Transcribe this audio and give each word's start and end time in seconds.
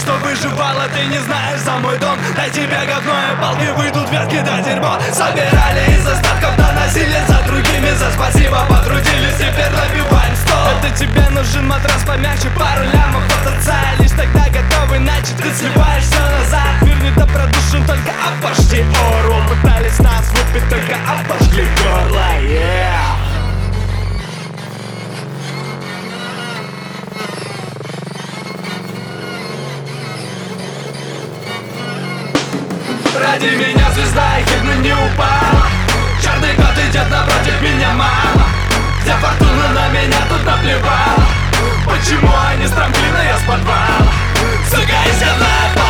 что 0.00 0.14
выживала, 0.24 0.88
ты 0.94 1.04
не 1.06 1.18
знаешь 1.18 1.60
за 1.60 1.72
мой 1.72 1.98
дом. 1.98 2.18
Тебе 2.52 2.78
говно 2.86 3.12
и 3.12 3.40
палки 3.40 3.68
выйдут 3.76 4.10
ветки 4.10 4.42
да 4.44 4.60
дерьмо 4.60 4.98
Собирали 5.12 5.94
из 5.94 6.06
остатков, 6.06 6.56
доносили 6.56 7.18
за 7.28 7.42
другими. 7.46 7.90
За 7.90 8.10
спасибо 8.12 8.64
потрудились, 8.68 9.36
теперь 9.36 9.70
набиваем 9.70 10.34
стол. 10.36 10.66
Это 10.72 10.98
тебе 10.98 11.28
нужен 11.30 11.68
матрас 11.68 12.02
помягче, 12.04 12.48
пару 12.58 12.82
лямов 12.84 13.22
от 13.40 13.52
отца 13.52 13.76
Лишь 13.98 14.10
тогда 14.10 14.46
готов, 14.48 14.96
иначе 14.96 15.32
ты 15.36 15.54
сливаешь 15.54 16.04
все 16.04 16.20
назад. 16.20 16.82
Мир 16.82 16.96
не 17.02 17.10
добродушен, 17.10 17.84
только 17.86 18.12
обожди 18.26 18.80
ору 18.80 19.36
Пытались 19.48 19.98
нас 19.98 20.26
выпить, 20.30 20.68
только 20.68 20.96
обожгли 21.06 21.68
горло, 21.82 22.40
yeah 22.40 23.09
Ради 33.40 33.54
меня 33.54 33.90
звезда 33.92 34.38
и 34.38 34.44
хидно 34.44 34.74
не 34.82 34.92
упала. 34.92 35.66
Черный 36.22 36.54
кот 36.56 36.76
идет 36.76 37.08
напротив 37.10 37.62
меня, 37.62 37.88
мама. 37.92 38.46
Где 39.00 39.12
фортуна 39.12 39.68
на 39.68 39.88
меня 39.88 40.18
тут 40.28 40.44
наплевала. 40.44 41.24
Почему 41.86 42.30
они 42.50 42.66
с 42.66 42.70
трамплина, 42.70 43.18
я 43.24 43.38
с 43.38 43.42
подвала. 43.42 44.12
Сука, 44.68 45.08
из 45.08 45.20
говна 45.20 45.89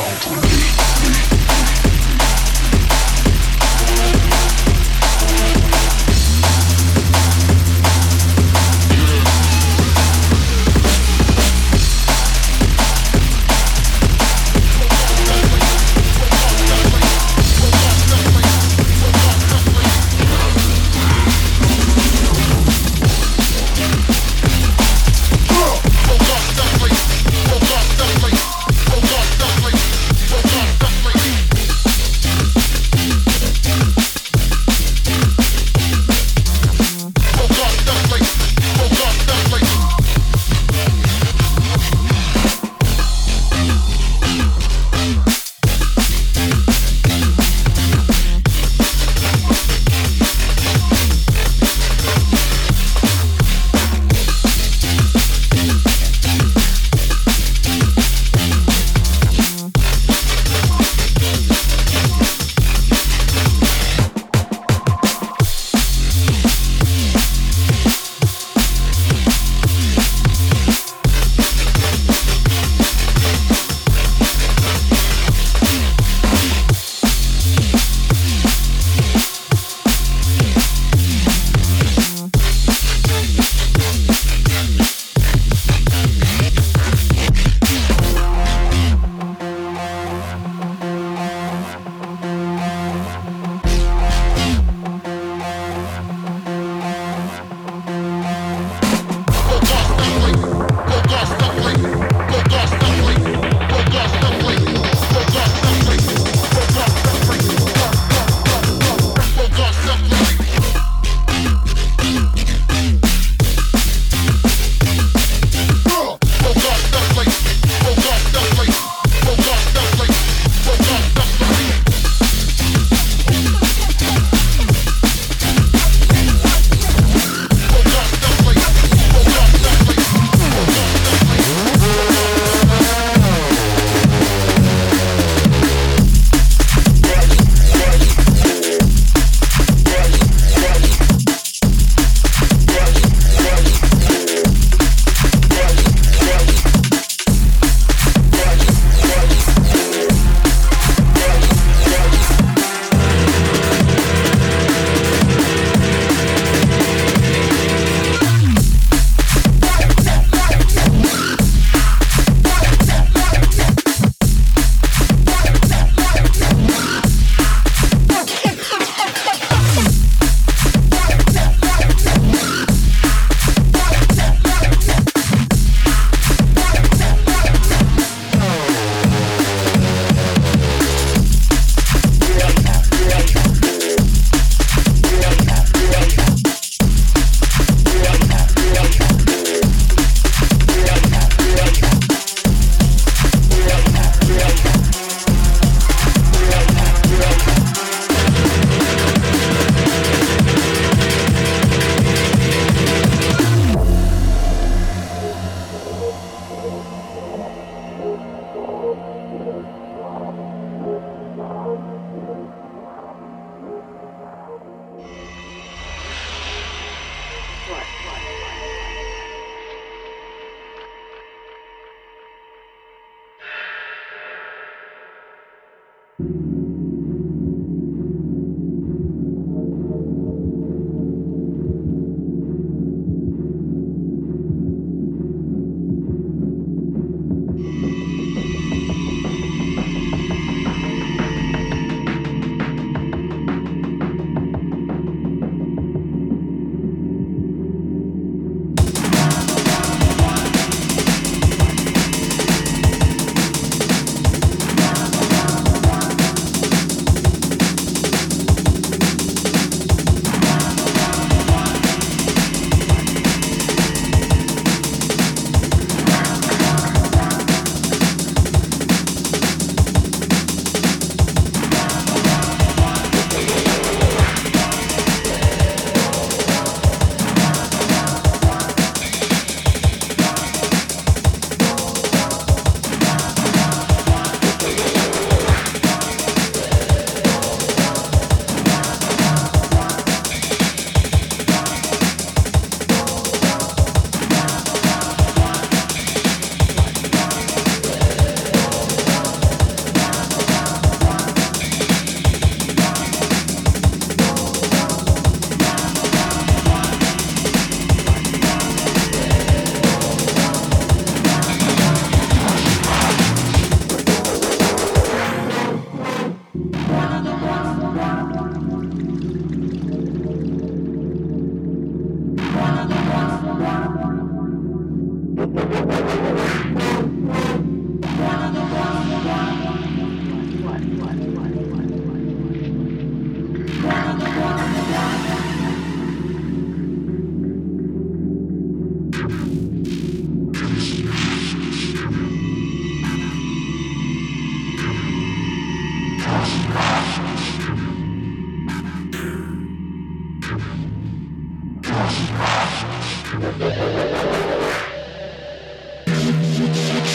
down 0.00 0.18
to 0.20 0.30
me. 0.30 1.39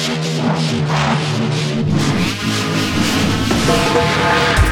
Thank 0.08 0.20
you. 4.60 4.65